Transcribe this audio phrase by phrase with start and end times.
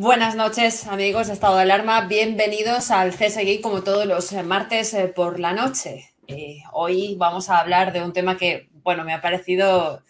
[0.00, 2.06] Buenas noches, amigos de Estado de Alarma.
[2.06, 6.14] Bienvenidos al CSGI como todos los eh, martes eh, por la noche.
[6.26, 10.02] Eh, hoy vamos a hablar de un tema que, bueno, me ha parecido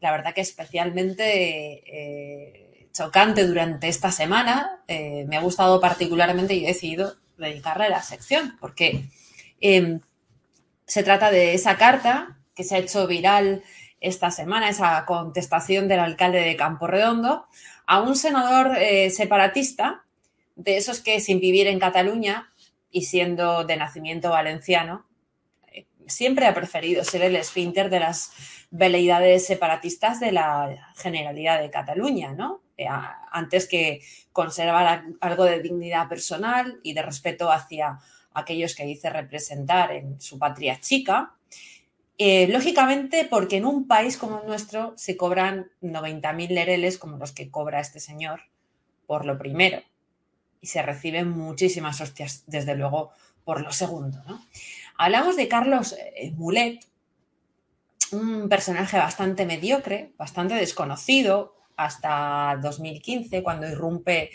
[0.00, 4.82] la verdad que especialmente chocante durante esta semana.
[4.88, 9.10] Me ha gustado particularmente y he decidido dedicarle a la sección, porque
[9.60, 10.00] em,
[10.86, 13.62] se trata de esa carta que se ha hecho viral
[14.00, 17.46] esta semana, esa contestación del alcalde de Campo Redondo
[17.86, 20.04] a un senador eh, separatista,
[20.56, 22.52] de esos que sin vivir en Cataluña
[22.90, 25.04] y siendo de nacimiento valenciano,
[26.06, 28.32] siempre ha preferido ser el esfínter de las
[28.70, 32.62] veleidades separatistas de la Generalidad de Cataluña, ¿no?
[32.76, 32.86] Eh,
[33.30, 34.00] antes que
[34.32, 38.00] conservar algo de dignidad personal y de respeto hacia
[38.32, 41.34] aquellos que dice representar en su patria chica.
[42.16, 47.32] Eh, lógicamente, porque en un país como el nuestro se cobran 90.000 lereles como los
[47.32, 48.42] que cobra este señor,
[49.06, 49.82] por lo primero,
[50.60, 53.10] y se reciben muchísimas hostias, desde luego,
[53.44, 54.22] por lo segundo.
[54.28, 54.40] ¿no?
[54.96, 56.86] Hablamos de Carlos eh, Mulet,
[58.12, 64.30] un personaje bastante mediocre, bastante desconocido hasta 2015, cuando irrumpe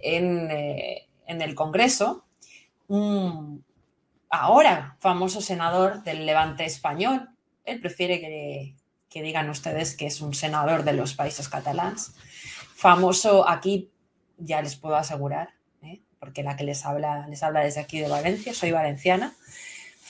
[0.00, 2.24] en, eh, el Congreso,
[4.30, 7.28] ahora famoso senador del Levante español.
[7.64, 8.74] Él prefiere que,
[9.08, 12.14] que digan ustedes que es un senador de los países catalans.
[12.74, 13.90] Famoso aquí,
[14.38, 15.50] ya les puedo asegurar,
[15.82, 16.00] ¿eh?
[16.18, 19.34] porque la que les habla, les habla desde aquí de Valencia, soy valenciana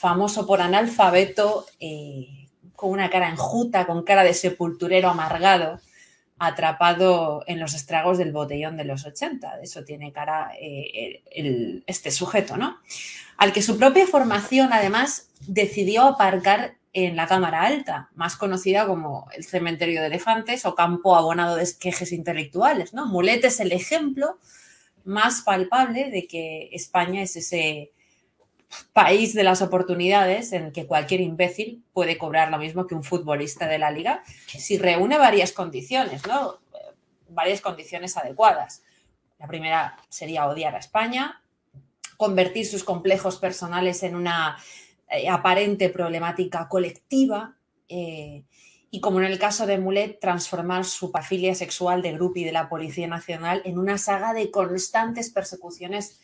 [0.01, 5.79] famoso por analfabeto, eh, con una cara enjuta, con cara de sepulturero amargado,
[6.41, 9.59] atrapado en los estragos del botellón de los 80.
[9.59, 11.23] De eso tiene cara eh,
[11.87, 12.79] este sujeto, ¿no?
[13.37, 19.29] Al que su propia formación, además, decidió aparcar en la Cámara Alta, más conocida como
[19.37, 23.07] el Cementerio de Elefantes o Campo Abonado de Esquejes Intelectuales, ¿no?
[23.07, 24.39] Mulet es el ejemplo
[25.05, 27.93] más palpable de que España es ese
[28.93, 33.67] país de las oportunidades en que cualquier imbécil puede cobrar lo mismo que un futbolista
[33.67, 36.59] de la liga si reúne varias condiciones, ¿no?
[37.29, 38.83] Varias condiciones adecuadas.
[39.39, 41.43] La primera sería odiar a España,
[42.17, 44.59] convertir sus complejos personales en una
[45.09, 47.57] eh, aparente problemática colectiva
[47.89, 48.45] eh,
[48.91, 52.53] y, como en el caso de Mulet, transformar su pafilia sexual de grupo y de
[52.53, 56.21] la Policía Nacional en una saga de constantes persecuciones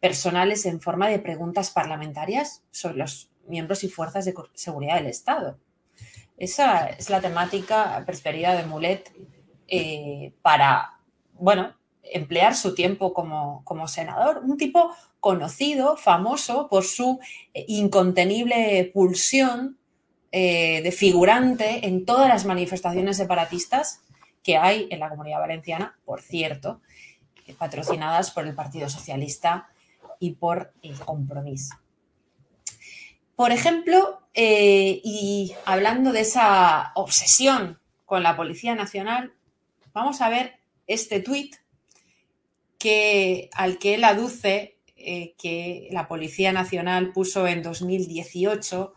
[0.00, 5.58] personales en forma de preguntas parlamentarias sobre los miembros y fuerzas de seguridad del Estado.
[6.36, 9.10] Esa es la temática preferida de Mulet
[9.68, 10.98] eh, para,
[11.32, 14.42] bueno, emplear su tiempo como, como, senador.
[14.44, 17.18] Un tipo conocido, famoso por su
[17.54, 19.78] eh, incontenible pulsión
[20.30, 24.02] eh, de figurante en todas las manifestaciones separatistas
[24.42, 26.80] que hay en la comunidad valenciana, por cierto,
[27.58, 29.68] patrocinadas por el Partido Socialista
[30.20, 31.76] y por el compromiso.
[33.34, 39.34] Por ejemplo, eh, y hablando de esa obsesión con la Policía Nacional,
[39.92, 41.56] vamos a ver este tuit
[42.78, 48.94] que, al que él aduce eh, que la Policía Nacional puso en 2018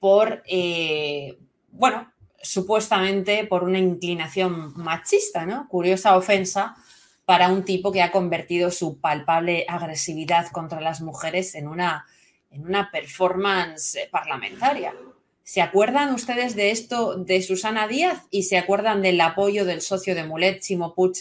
[0.00, 1.38] por, eh,
[1.70, 2.12] bueno,
[2.42, 5.68] supuestamente por una inclinación machista, ¿no?
[5.68, 6.76] Curiosa ofensa
[7.26, 12.06] para un tipo que ha convertido su palpable agresividad contra las mujeres en una,
[12.50, 14.94] en una performance parlamentaria.
[15.42, 20.14] ¿Se acuerdan ustedes de esto de Susana Díaz y se acuerdan del apoyo del socio
[20.14, 21.16] de Mulet, Chimo Puig,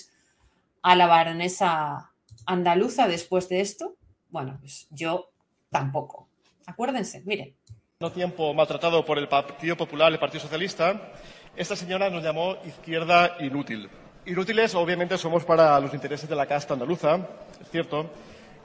[0.84, 2.12] a la baronesa
[2.46, 3.96] andaluza después de esto?
[4.30, 5.32] Bueno, pues yo
[5.72, 6.30] tampoco.
[6.68, 7.56] Acuérdense, miren.
[8.00, 11.14] No tiempo maltratado por el Partido Popular, el Partido Socialista,
[11.56, 13.90] esta señora nos llamó izquierda inútil.
[14.28, 17.20] Inútiles, obviamente, somos para los intereses de la casta andaluza,
[17.62, 18.10] es cierto.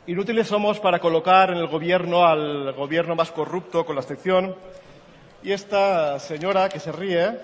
[0.07, 4.57] Inútiles somos para colocar en el gobierno al gobierno más corrupto con la excepción.
[5.43, 7.38] Y esta señora que se ríe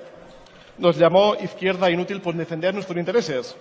[0.79, 3.55] nos llamó izquierda inútil por defender nuestros intereses.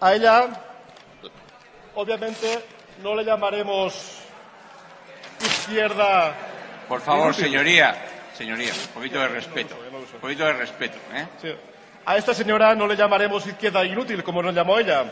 [0.00, 0.48] A ella,
[1.94, 2.60] obviamente,
[3.02, 4.22] no le llamaremos
[5.38, 6.34] izquierda.
[6.88, 7.94] Por favor, señoría,
[8.32, 9.76] señoría, un poquito de respeto.
[9.92, 11.26] Un poquito de respeto, ¿eh?
[11.42, 11.71] Sí.
[12.04, 15.04] A esta señora no le llamaremos izquierda inútil, como nos llamó ella.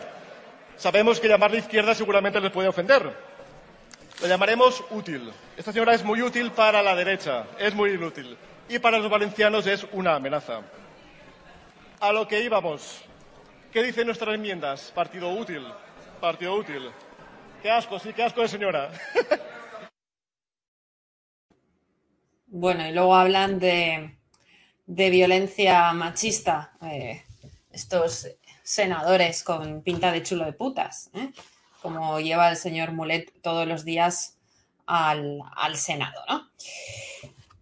[0.76, 3.14] Sabemos que llamarle izquierda seguramente le puede ofender.
[4.20, 5.30] Le llamaremos útil.
[5.56, 8.36] Esta señora es muy útil para la derecha, es muy inútil.
[8.68, 10.62] Y para los valencianos es una amenaza.
[12.00, 13.04] A lo que íbamos.
[13.72, 14.90] ¿Qué dicen nuestras enmiendas?
[14.92, 15.64] Partido útil.
[16.20, 16.90] Partido útil.
[17.62, 18.90] Qué asco, sí, qué asco de señora.
[22.46, 24.19] bueno, y luego hablan de
[24.90, 27.22] de violencia machista, eh,
[27.70, 28.26] estos
[28.64, 31.30] senadores con pinta de chulo de putas, ¿eh?
[31.80, 34.36] como lleva el señor Mulet todos los días
[34.86, 35.44] al,
[35.76, 36.20] Senado.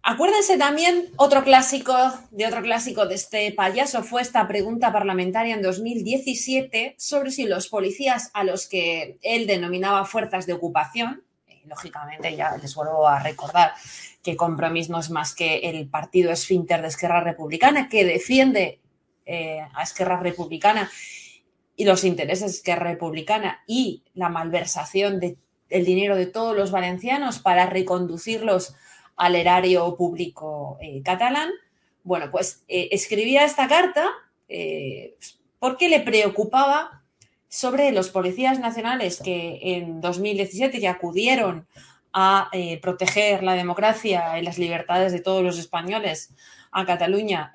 [0.01, 1.93] Acuérdense también otro clásico
[2.31, 7.67] de otro clásico de este payaso fue esta pregunta parlamentaria en 2017 sobre si los
[7.67, 11.21] policías a los que él denominaba fuerzas de ocupación,
[11.65, 13.73] lógicamente ya les vuelvo a recordar
[14.23, 18.79] que Compromís no es más que el partido esfínter de Esquerra Republicana que defiende
[19.25, 20.89] eh, a Esquerra Republicana
[21.75, 25.37] y los intereses de Esquerra Republicana y la malversación del
[25.69, 28.75] dinero de todos los valencianos para reconducirlos
[29.15, 31.49] al erario público eh, catalán,
[32.03, 34.09] bueno, pues eh, escribía esta carta
[34.47, 35.15] eh,
[35.59, 36.98] porque le preocupaba
[37.49, 41.67] sobre los policías nacionales que en 2017 ya acudieron
[42.13, 42.49] a
[42.81, 46.33] proteger la democracia y las libertades de todos los españoles
[46.71, 47.51] a Cataluña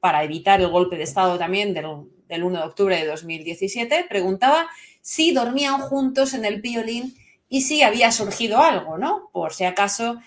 [0.00, 1.86] para evitar el golpe de Estado también del,
[2.28, 4.68] del 1 de octubre de 2017, preguntaba
[5.02, 7.14] si dormían juntos en el piolín
[7.48, 9.28] y si había surgido algo, ¿no?
[9.32, 10.18] Por si acaso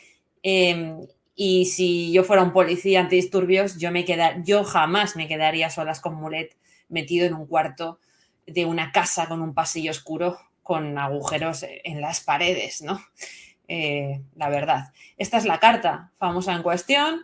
[0.44, 5.70] Em, y si yo fuera un policía antidisturbios, yo, me queda, yo jamás me quedaría
[5.70, 6.56] solas con Mulet
[6.90, 8.00] metido en un cuarto
[8.54, 13.02] de una casa con un pasillo oscuro con agujeros en las paredes, ¿no?
[13.68, 14.94] Eh, la verdad.
[15.18, 17.22] Esta es la carta famosa en cuestión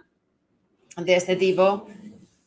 [0.96, 1.88] de este tipo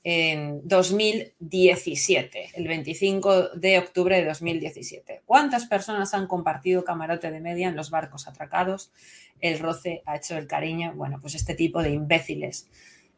[0.05, 5.23] en 2017, el 25 de octubre de 2017.
[5.27, 8.93] ¿Cuántas personas han compartido camarote de media en los barcos atracados?
[9.41, 10.95] El roce ha hecho el cariño.
[10.95, 12.69] Bueno, pues este tipo de imbéciles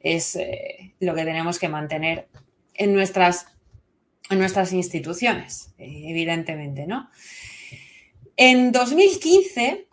[0.00, 2.28] es eh, lo que tenemos que mantener
[2.74, 3.46] en nuestras,
[4.30, 7.10] en nuestras instituciones, eh, evidentemente, ¿no?
[8.36, 9.88] En 2015,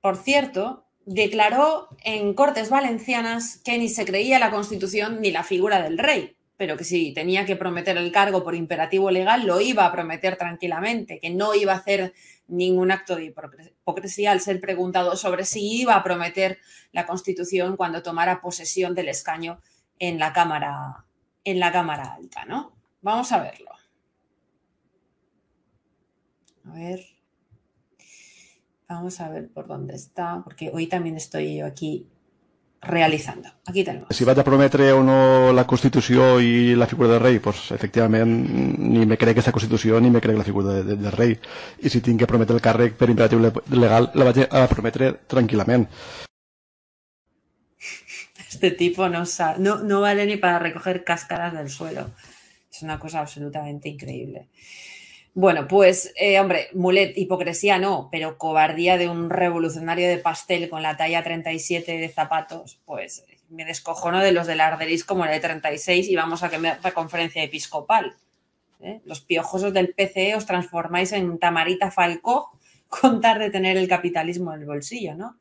[0.00, 5.82] por cierto, declaró en Cortes Valencianas que ni se creía la Constitución ni la figura
[5.82, 9.84] del rey, pero que si tenía que prometer el cargo por imperativo legal, lo iba
[9.84, 12.14] a prometer tranquilamente, que no iba a hacer
[12.46, 16.58] ningún acto de hipocresía al ser preguntado sobre si iba a prometer
[16.92, 19.60] la Constitución cuando tomara posesión del escaño
[19.98, 21.04] en la Cámara,
[21.44, 22.77] en la cámara Alta, ¿no?
[23.00, 23.70] Vamos a verlo.
[26.64, 27.00] A ver.
[28.88, 32.08] Vamos a ver por dónde está, porque hoy también estoy yo aquí
[32.80, 33.48] realizando.
[33.66, 34.08] Aquí tenemos.
[34.10, 38.30] Si vas a prometre o no la Constitució i la figura del rei, pues, efectivament
[38.78, 41.36] ni me crec aquesta Constitució ni me crec la figura de, de, del rei.
[41.82, 45.88] I si tinc que prometre el càrrec per imperatiu legal, la vaig a prometre tranquil·lament.
[48.48, 49.24] Este tipo no,
[49.58, 52.08] no, no vale ni para recoger cáscaras del suelo.
[52.78, 54.46] Es una cosa absolutamente increíble.
[55.34, 60.80] Bueno, pues, eh, hombre, mulet, hipocresía no, pero cobardía de un revolucionario de pastel con
[60.80, 65.40] la talla 37 de zapatos, pues me descojono de los del Arderis como el de
[65.40, 68.14] 36 y vamos a que me la conferencia episcopal.
[68.80, 69.00] ¿eh?
[69.04, 72.52] Los piojosos del PCE os transformáis en Tamarita Falcó
[72.86, 75.36] con tal de tener el capitalismo en el bolsillo, ¿no?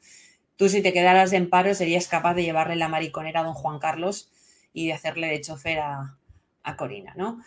[0.56, 3.77] Tú si te quedaras en paro serías capaz de llevarle la mariconera a don Juan
[3.77, 4.32] Carlos
[4.74, 6.17] y de hacerle de chofer a,
[6.75, 7.41] Corina, ¿no?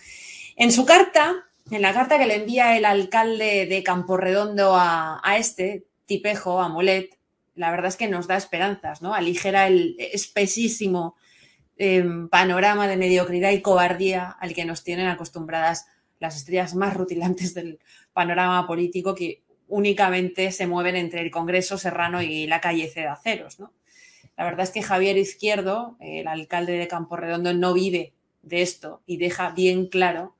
[0.56, 5.36] En su carta, en la carta que le envía el alcalde de Camporredondo a, a
[5.36, 7.20] este tipejo, a Molet,
[7.54, 9.14] la verdad es que nos da esperanzas, ¿no?
[9.14, 11.16] Aligera el espesísimo
[11.76, 15.86] em, panorama de mediocridad y cobardía al que nos tienen acostumbradas
[16.20, 17.78] las estrellas más rutilantes del
[18.12, 23.72] panorama político que únicamente se mueven entre el Congreso Serrano y la calle Cedaceros, ¿no?
[24.36, 29.16] La verdad es que Javier Izquierdo, el alcalde de Camporredondo, no vive de esto y
[29.16, 30.36] deja bien claro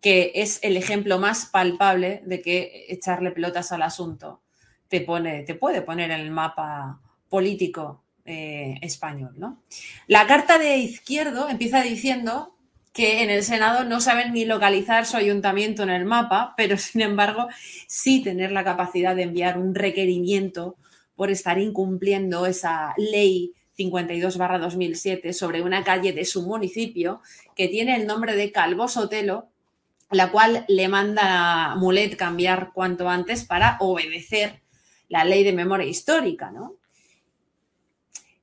[0.00, 4.42] que es el ejemplo más palpable de que echarle pelotas al asunto
[4.88, 9.34] te, pone, te puede poner en el mapa político eh, español.
[9.36, 9.62] ¿no?
[10.06, 12.56] La carta de izquierdo empieza diciendo
[12.92, 17.02] que en el Senado no saben ni localizar su ayuntamiento en el mapa, pero sin
[17.02, 17.48] embargo
[17.86, 20.76] sí tener la capacidad de enviar un requerimiento
[21.14, 27.20] por estar incumpliendo esa ley 52-2007 sobre una calle de su municipio
[27.54, 29.48] que tiene el nombre de Calvo Sotelo
[30.10, 34.62] la cual le manda a Mulet cambiar cuanto antes para obedecer
[35.08, 36.76] la ley de memoria histórica, ¿no?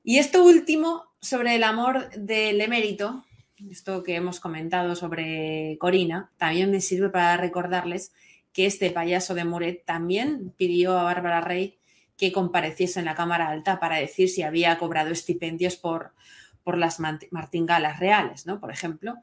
[0.02, 3.24] Y esto último sobre el amor del emérito,
[3.70, 8.12] esto que hemos comentado sobre Corina, también me sirve para recordarles
[8.52, 11.78] que este payaso de Mulet también pidió a Bárbara Rey
[12.16, 16.12] que compareciese en la Cámara Alta para decir si había cobrado estipendios por,
[16.62, 18.60] por las martingalas reales, ¿no?
[18.60, 19.16] Por ejemplo.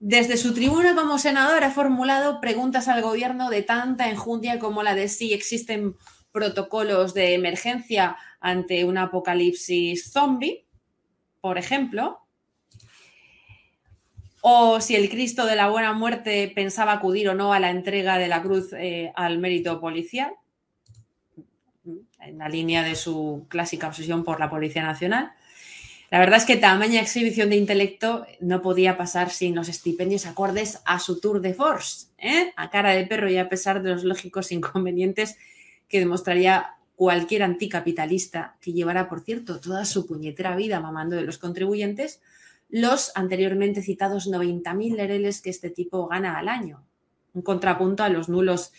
[0.00, 4.94] Desde su tribuna como senador ha formulado preguntas al gobierno de tanta enjundia como la
[4.94, 5.96] de si existen
[6.30, 10.64] protocolos de emergencia ante un apocalipsis zombie,
[11.40, 12.20] por ejemplo,
[14.40, 18.18] o si el Cristo de la Buena Muerte pensaba acudir o no a la entrega
[18.18, 20.32] de la cruz eh, al mérito policial,
[22.28, 25.32] en la línea de su clásica obsesión por la Policía Nacional.
[26.10, 30.80] La verdad es que tamaña exhibición de intelecto no podía pasar sin los estipendios acordes
[30.86, 32.52] a su tour de force, ¿eh?
[32.56, 35.36] a cara de perro y a pesar de los lógicos inconvenientes
[35.88, 41.38] que demostraría cualquier anticapitalista que llevara, por cierto, toda su puñetera vida mamando de los
[41.38, 42.20] contribuyentes,
[42.70, 46.84] los anteriormente citados 90.000 lereles que este tipo gana al año,
[47.34, 48.72] un contrapunto a los nulos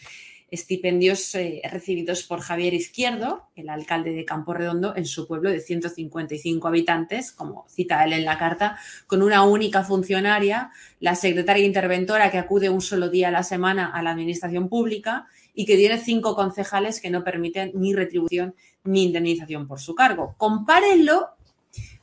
[0.51, 5.59] estipendios eh, recibidos por Javier Izquierdo, el alcalde de Campo Redondo, en su pueblo de
[5.59, 8.77] 155 habitantes, como cita él en la carta,
[9.07, 13.91] con una única funcionaria, la secretaria interventora que acude un solo día a la semana
[13.93, 19.03] a la administración pública y que tiene cinco concejales que no permiten ni retribución ni
[19.03, 20.35] indemnización por su cargo.
[20.37, 21.29] Compárenlo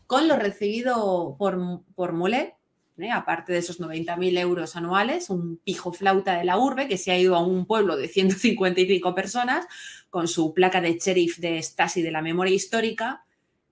[0.07, 2.13] con lo recibido por, por
[2.99, 3.11] ¿eh?
[3.11, 7.19] aparte de esos 90.000 euros anuales, un pijo flauta de la urbe que se ha
[7.19, 9.67] ido a un pueblo de 155 personas
[10.11, 13.25] con su placa de sheriff de Stasi de la memoria histórica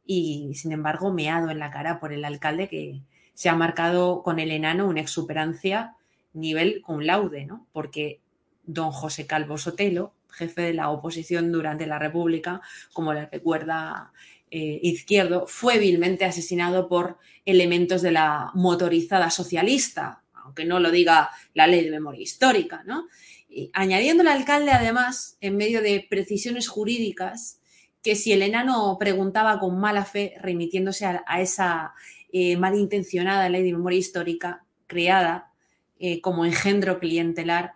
[0.06, 3.02] y, sin embargo, meado en la cara por el alcalde que
[3.32, 5.96] se ha marcado con el enano una exuperancia
[6.32, 7.66] nivel con laude, ¿no?
[7.72, 8.20] Porque
[8.64, 12.60] don José Calvo Sotelo, jefe de la oposición durante la República,
[12.92, 14.12] como le recuerda
[14.56, 21.30] eh, Izquierdo, fue vilmente asesinado por elementos de la motorizada socialista, aunque no lo diga
[21.54, 23.08] la ley de memoria histórica, ¿no?
[23.48, 27.58] Y añadiendo al alcalde, además, en medio de precisiones jurídicas,
[28.00, 31.92] que si el enano preguntaba con mala fe, remitiéndose a, esa
[32.32, 35.50] eh, malintencionada ley de memoria histórica creada
[35.98, 37.72] eh, como engendro clientelar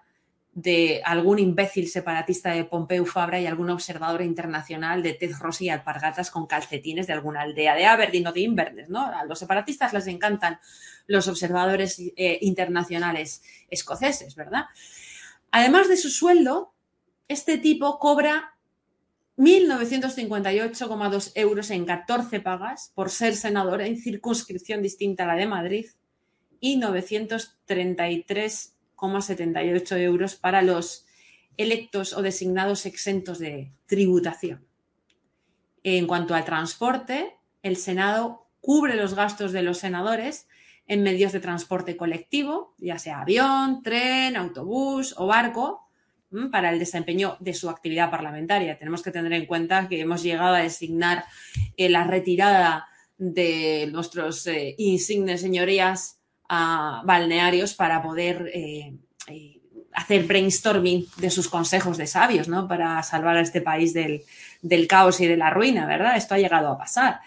[0.61, 5.69] de algún imbécil separatista de Pompeu Fabra y algún observador internacional de Ted Rossi y
[5.69, 9.07] alpargatas con calcetines de alguna aldea de Aberdeen o de Inverness, ¿no?
[9.07, 10.59] A los separatistas les encantan
[11.07, 14.65] los observadores eh, internacionales escoceses, ¿verdad?
[15.53, 16.75] Además de su sueldo,
[17.29, 18.57] este tipo cobra
[19.37, 25.87] 1.958,2 euros en 14 pagas por ser senador en circunscripción distinta a la de Madrid
[26.59, 28.75] y 933
[29.21, 31.07] 78 euros para los
[31.57, 34.67] electos o designados exentos de tributación.
[35.83, 40.49] En cuanto al transporte, el Senado cubre los gastos de los senadores
[40.87, 45.89] en medios de transporte colectivo, ya sea avión, tren, autobús o barco,
[46.53, 48.79] para el desempeño de su actividad parlamentaria.
[48.79, 51.25] Tenemos que tener en cuenta que hemos llegado a designar
[51.77, 56.18] eh, la retirada de nuestros eh, insignes señorías
[56.49, 58.95] a balnearios para poder eh,
[59.27, 59.61] eh,
[59.93, 62.69] hacer brainstorming de sus consejos de sabios, ¿no?
[62.69, 64.23] Para salvar a este país del,
[64.89, 66.17] caos y de la ruina, ¿verdad?
[66.17, 67.21] Esto ha llegado a pasar.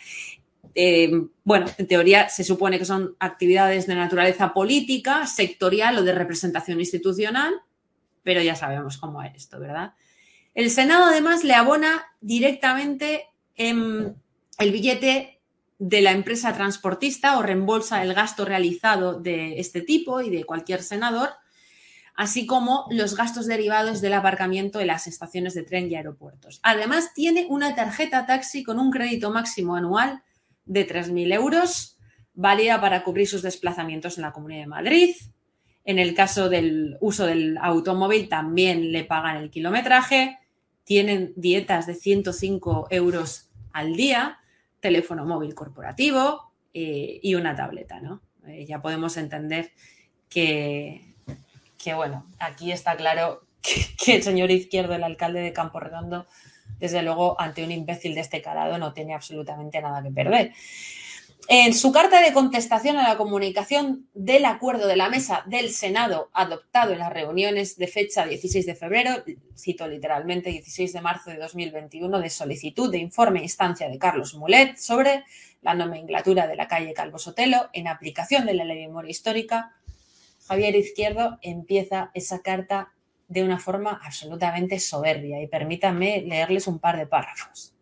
[0.73, 1.11] Eh,
[1.43, 6.79] bueno, en teoría se supone que son actividades de naturaleza política, sectorial o de representación
[6.79, 7.53] institucional,
[8.23, 9.93] pero ya sabemos cómo es esto, ¿verdad?
[10.53, 14.15] El Senado además le abona directamente en
[14.59, 15.40] el billete
[15.81, 20.83] de la empresa transportista o reembolsa el gasto realizado de este tipo y de cualquier
[20.83, 21.29] senador,
[22.13, 26.59] así como los gastos derivados del aparcamiento en las estaciones de tren y aeropuertos.
[26.61, 30.21] Además, tiene una tarjeta taxi con un crédito máximo anual
[30.65, 31.97] de 3.000 euros,
[32.35, 35.15] válida para cubrir sus desplazamientos en la Comunidad de Madrid.
[35.83, 40.37] En el caso del uso del automóvil, también le pagan el kilometraje.
[40.83, 44.40] Tienen dietas de 105 euros al día
[44.81, 48.21] teléfono móvil corporativo eh, y una tableta, ¿no?
[48.47, 49.71] Eh, ya podemos entender
[50.29, 51.01] que,
[51.77, 56.27] que, bueno, aquí está claro que, el señor Izquierdo, el alcalde de Campo Redondo,
[56.79, 60.53] desde luego, ante un imbécil de este calado, no tiene absolutamente nada que perder.
[61.47, 66.29] En su carta de contestación a la comunicación del acuerdo de la mesa del Senado
[66.33, 69.23] adoptado en las reuniones de fecha 16 de febrero,
[69.57, 74.35] cito literalmente 16 de marzo de 2021, de solicitud de informe e instancia de Carlos
[74.35, 75.25] Mulet sobre
[75.61, 79.75] la nomenclatura de la calle Calvo Sotelo en aplicación de la ley de memoria histórica,
[80.47, 82.93] Javier Izquierdo empieza esa carta
[83.27, 85.41] de una forma absolutamente soberbia.
[85.41, 87.73] Y permítanme leerles un par de párrafos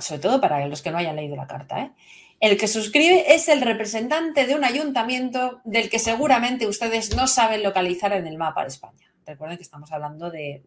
[0.00, 1.80] sobre todo para los que no hayan leído la carta.
[1.80, 1.92] ¿eh?
[2.40, 7.62] El que suscribe es el representante de un ayuntamiento del que seguramente ustedes no saben
[7.62, 9.12] localizar en el mapa de España.
[9.26, 10.62] Recuerden que estamos hablando de,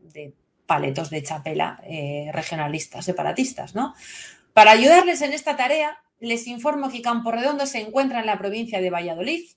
[0.65, 3.93] paletos de chapela eh, regionalistas, separatistas, ¿no?
[4.53, 8.81] Para ayudarles en esta tarea, les informo que Campo Redondo se encuentra en la provincia
[8.81, 9.49] de Valladolid,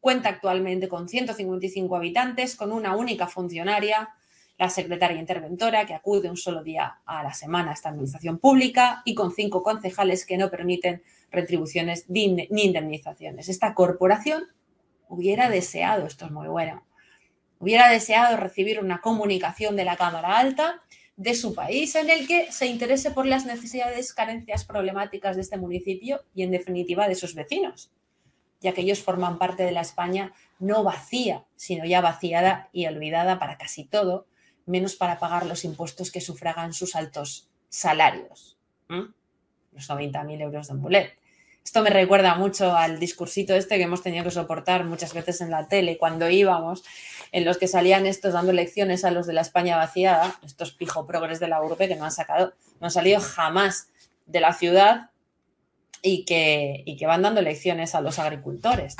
[0.00, 4.10] cuenta actualmente con 155 habitantes, con una única funcionaria,
[4.58, 9.02] la secretaria interventora, que acude un solo día a la semana a esta administración pública,
[9.04, 13.48] y con cinco concejales que no permiten retribuciones ni indemnizaciones.
[13.48, 14.44] Esta corporación
[15.08, 16.84] hubiera deseado, esto es muy bueno,
[17.58, 20.82] hubiera deseado recibir una comunicación de la Cámara Alta
[21.16, 25.56] de su país en el que se interese por las necesidades, carencias, problemáticas de este
[25.56, 27.92] municipio y, en definitiva, de sus vecinos,
[28.60, 33.38] ya que ellos forman parte de la España no vacía, sino ya vaciada y olvidada
[33.38, 34.26] para casi todo,
[34.66, 38.56] menos para pagar los impuestos que sufragan sus altos salarios.
[38.88, 41.18] Los 90.000 euros de mulet.
[41.64, 45.50] Esto me recuerda mucho al discursito este que hemos tenido que soportar muchas veces en
[45.50, 46.84] la tele cuando íbamos,
[47.32, 51.06] en los que salían estos dando lecciones a los de la España vaciada, estos pijo
[51.06, 53.88] progres de la urbe que no han sacado, no han salido jamás
[54.26, 55.10] de la ciudad
[56.02, 58.96] y que, y que van dando lecciones a los agricultores.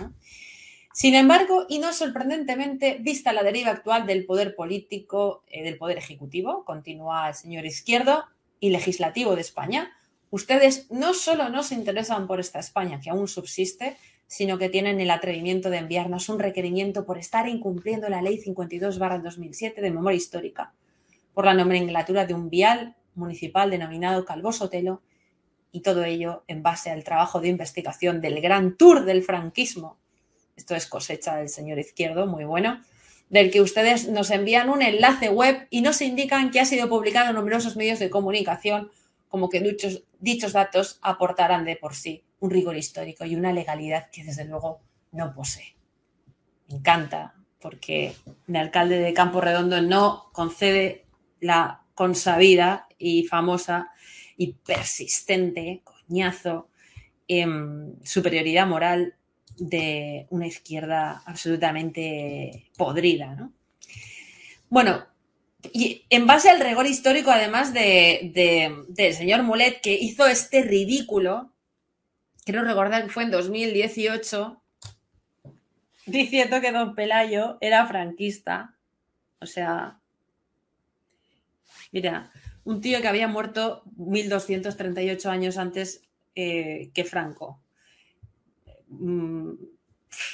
[0.95, 5.99] Sin embargo, y no sorprendentemente, vista la deriva actual del poder político, eh, del poder
[5.99, 8.25] ejecutivo, continúa el señor Izquierdo,
[8.61, 9.93] y legislativo de España,
[10.35, 15.01] Ustedes no solo no se interesan por esta España que aún subsiste, sino que tienen
[15.01, 20.75] el atrevimiento de enviarnos un requerimiento por estar incumpliendo la Ley 52-2007 de memoria histórica,
[21.35, 25.03] por la nomenclatura de un vial municipal denominado Calvo Sotelo,
[25.71, 29.99] y todo ello en base al trabajo de investigación del Gran Tour del franquismo.
[30.57, 32.81] Esto es cosecha del señor Izquierdo, muy bueno,
[33.29, 37.31] del que ustedes nos envían un enlace web y nos indican que ha sido publicado
[37.31, 38.91] en numerosos medios de comunicación
[39.29, 39.61] como que
[40.21, 44.81] dichos, datos aportarán de por sí un rigor histórico y una legalidad que desde luego
[45.11, 45.75] no posee.
[46.69, 48.15] Me encanta porque
[48.47, 51.07] el alcalde de Campo Redondo no concede
[51.41, 53.91] la consabida y famosa
[54.37, 56.69] y persistente coñazo
[58.05, 59.17] superioridad moral
[59.59, 63.35] de una izquierda absolutamente podrida.
[63.35, 63.53] ¿no?
[64.69, 65.07] Bueno,
[65.73, 68.33] y en base al rigor histórico, además de,
[68.89, 71.53] del señor Mulet, que hizo este ridículo,
[72.45, 74.61] quiero recordar que fue en 2018,
[76.07, 78.77] diciendo que don Pelayo era franquista.
[79.41, 80.01] O sea,
[81.93, 82.31] mira,
[82.65, 86.03] un tío que había muerto 1238 años antes
[86.35, 87.61] eh, que Franco.
[88.89, 89.53] Mm,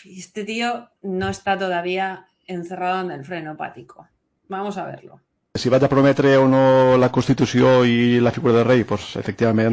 [0.05, 4.07] este tío no está todavía encerrado en el freno hepático.
[4.49, 5.21] Vamos a verlo.
[5.55, 9.71] Si va a prometre o no la Constitución y la figura del rey, pues efectivamente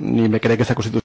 [0.00, 1.02] ni me cree que esa Constitución.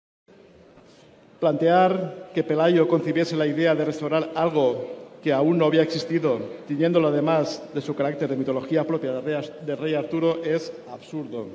[1.39, 7.07] Plantear que Pelayo concibiese la idea de restaurar algo que aún no había existido, tiñéndolo
[7.07, 11.47] además de su carácter de mitología propia del rey Arturo, es absurdo.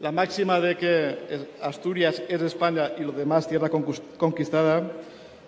[0.00, 1.18] La máxima de que
[1.60, 4.92] Asturias es España y lo demás tierra conquistada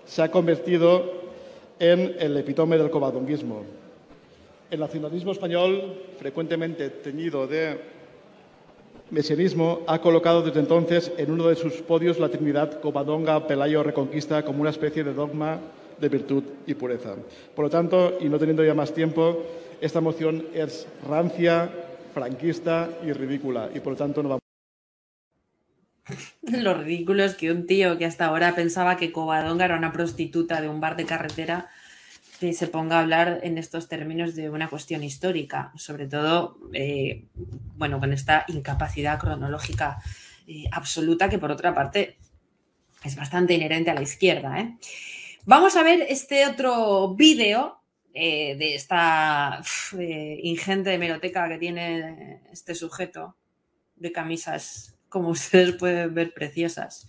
[0.05, 1.21] se ha convertido
[1.79, 3.63] en el epitome del covadonguismo.
[4.69, 7.79] El nacionalismo español, frecuentemente teñido de
[9.11, 14.45] mesianismo, ha colocado desde entonces en uno de sus podios la Trinidad Covadonga, Pelayo, Reconquista
[14.45, 15.61] como una especie de dogma
[16.01, 17.15] de virtud y pureza.
[17.55, 19.45] Por lo tanto, y no teniendo ya más tiempo,
[19.81, 21.71] esta moción es rancia,
[22.15, 24.40] franquista y ridícula, y por lo tanto no vamos.
[26.43, 30.61] Lo ridículo es que un tío que hasta ahora pensaba que Covadonga era una prostituta
[30.61, 31.71] de un bar de carretera
[32.53, 37.27] se ponga a hablar en estos términos de una cuestión histórica, sobre todo, eh,
[37.77, 39.99] bueno, con esta incapacidad cronológica
[40.47, 42.17] eh, absoluta que por otra parte
[43.05, 44.59] es bastante inherente a la izquierda.
[44.59, 44.79] ¿eh?
[45.45, 47.77] Vamos a ver este otro vídeo
[48.13, 49.63] de esta
[50.43, 53.37] ingente hemeroteca que tiene este sujeto
[53.95, 57.07] de camisas, como ustedes pueden ver, preciosas.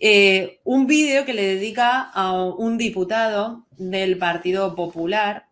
[0.00, 5.48] Eh, un vídeo que le dedica a un diputado del Partido Popular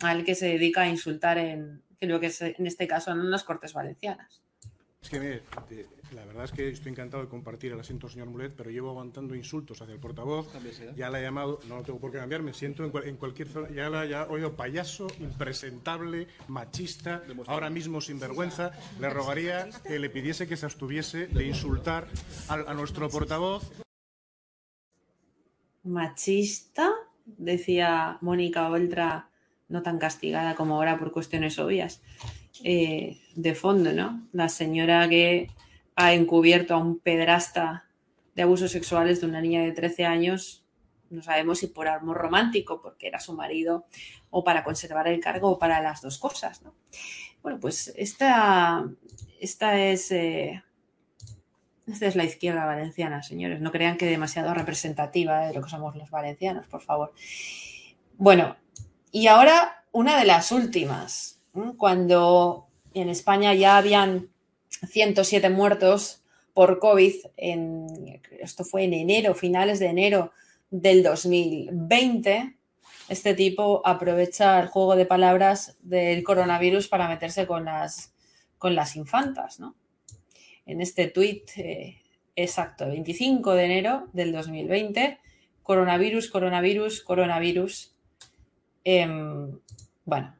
[0.00, 3.44] al que se dedica a insultar en, creo que es en este caso en las
[3.44, 4.42] Cortes Valencianas.
[5.02, 5.42] Es que, mire,
[6.14, 9.34] la verdad es que estoy encantado de compartir el asiento, señor Mulet, pero llevo aguantando
[9.34, 10.48] insultos hacia el portavoz.
[10.96, 13.68] Ya la he llamado, no tengo por qué cambiar, me siento en, cualquier zona.
[13.70, 18.72] Ya la he oído payaso, impresentable, machista, ahora mismo sin vergüenza.
[19.00, 22.08] Le rogaría que le pidiese que se abstuviese de insultar
[22.48, 23.70] a, nuestro portavoz.
[25.84, 26.92] Machista,
[27.24, 29.28] decía Mónica Oltra,
[29.68, 32.00] no tan castigada como ahora por cuestiones obvias.
[32.64, 34.26] Eh, de fondo, ¿no?
[34.32, 35.48] La señora que
[36.00, 37.88] ha encubierto a un pedrasta
[38.36, 40.64] de abusos sexuales de una niña de 13 años,
[41.10, 43.84] no sabemos si por amor romántico, porque era su marido,
[44.30, 46.72] o para conservar el cargo, o para las dos cosas, ¿no?
[47.42, 48.88] Bueno, pues esta,
[49.40, 50.12] esta es...
[50.12, 50.62] Eh,
[51.88, 53.60] esta es la izquierda valenciana, señores.
[53.60, 57.12] No crean que demasiado representativa de lo que somos los valencianos, por favor.
[58.18, 58.56] Bueno,
[59.10, 61.40] y ahora una de las últimas
[61.76, 64.28] cuando en España ya habían
[64.86, 66.22] 107 muertos
[66.54, 70.32] por COVID, en, esto fue en enero, finales de enero
[70.70, 72.56] del 2020,
[73.08, 78.12] este tipo aprovecha el juego de palabras del coronavirus para meterse con las,
[78.58, 79.76] con las infantas, ¿no?
[80.66, 82.02] En este tuit, eh,
[82.36, 85.18] exacto, 25 de enero del 2020,
[85.62, 87.96] coronavirus, coronavirus, coronavirus.
[88.84, 89.58] Em,
[90.04, 90.37] bueno,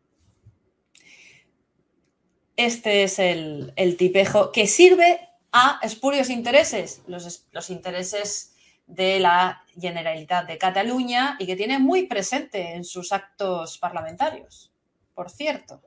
[2.59, 5.21] este es el, tipejo que sirve
[5.53, 8.53] a espurios intereses, los, los intereses
[8.89, 14.73] de la Generalitat de Cataluña y que tiene muy presente en sus actos parlamentarios.
[15.15, 15.81] Por cierto,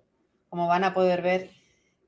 [0.49, 1.49] como van a poder ver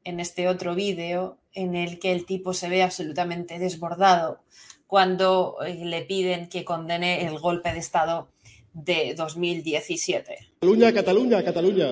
[0.05, 4.39] en este otro vídeo en el que el tipo se ve absolutamente desbordado
[4.87, 8.29] cuando eh, le piden que condene el golpe de Estado
[8.71, 10.51] de 2017.
[10.61, 11.87] Cataluña, Cataluña, Cataluña.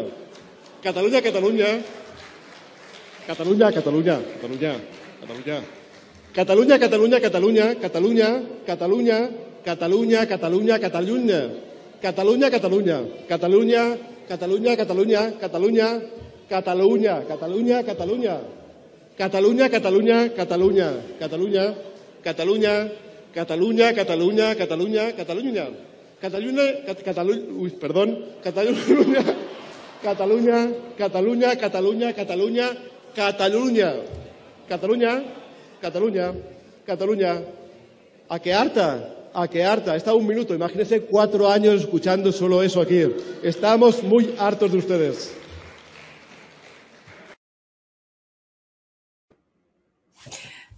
[0.82, 1.68] Cataluña, Cataluña.
[3.28, 4.74] Cataluña, Cataluña, Cataluña,
[5.22, 5.58] Cataluña.
[6.34, 8.30] Cataluña, Cataluña, Cataluña, Cataluña,
[8.66, 9.30] Cataluña,
[9.64, 11.40] Cataluña, Cataluña, Cataluña.
[12.02, 12.98] Cataluña, Cataluña,
[13.30, 13.84] Cataluña,
[14.28, 15.92] Cataluña, Cataluña, Cataluña,
[16.50, 18.36] Cataluña, Cataluña, Cataluña.
[19.18, 21.66] Cataluña, Cataluña, Cataluña, Cataluña,
[22.24, 22.74] Cataluña,
[23.36, 25.66] Cataluña, Cataluña, Cataluña, Cataluña.
[26.22, 26.64] Cataluña,
[27.06, 28.10] Cataluña, uy, perdón,
[28.44, 29.22] Cataluña,
[30.04, 32.68] Cataluña, Cataluña, Cataluña, Cataluña,
[33.16, 33.94] Cataluña,
[34.68, 35.24] Cataluña,
[35.82, 36.34] Cataluña,
[36.86, 37.42] Cataluña.
[38.30, 39.30] ¿A qué harta?
[39.34, 39.96] ¿A qué harta?
[39.96, 40.56] Está un minuto.
[40.56, 43.04] Imagínense cuatro años escuchando solo eso aquí.
[43.44, 45.36] Estamos muy hartos de ustedes.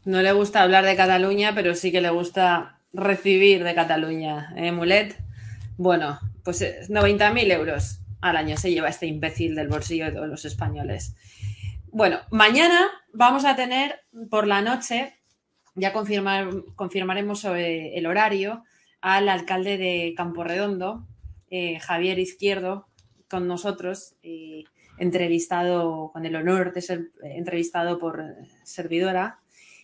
[0.05, 4.53] No le gusta hablar de Cataluña, pero sí que le gusta recibir de Cataluña.
[4.57, 5.15] ¿Eh, Mulet?
[5.77, 10.45] Bueno, pues 90.000 euros al año se lleva este imbécil del bolsillo de todos los
[10.45, 11.15] españoles.
[11.95, 13.99] Bueno, mañana vamos a tener
[14.31, 15.13] por la noche,
[15.75, 18.63] ya confirmar, confirmaremos sobre el horario,
[18.99, 21.05] al alcalde de Camporredondo,
[21.51, 22.87] eh, Javier Izquierdo,
[23.29, 24.15] con nosotros,
[24.97, 28.23] entrevistado, con el honor de ser entrevistado por
[28.63, 29.39] servidora.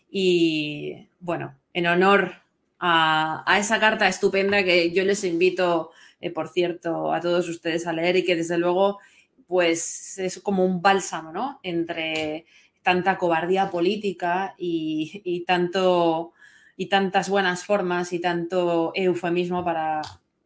[0.10, 2.42] Y bueno, en honor
[2.80, 5.92] a, esa carta estupenda que yo les invito,
[6.22, 8.98] eh, por cierto, a todos ustedes a leer y que desde luego
[9.50, 11.60] pues es como un bálsamo, ¿no?
[11.64, 12.46] Entre
[12.84, 16.34] tanta cobardía política y, tanto
[16.78, 20.02] y tantas buenas formas y tanto eufemismo para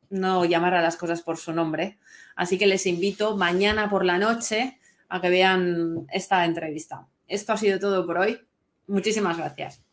[0.09, 1.99] no llamar a las cosas por su nombre.
[2.37, 7.05] Así que les invito mañana por la noche a que vean esta entrevista.
[7.27, 8.39] Esto ha sido todo por hoy.
[8.87, 9.83] Muchísimas gracias.